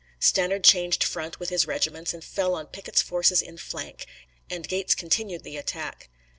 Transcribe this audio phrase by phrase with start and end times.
[0.19, 4.07] Stannard changed front with his regiments and fell on Pickett's forces in flank,
[4.49, 6.09] and Gates continued the attack.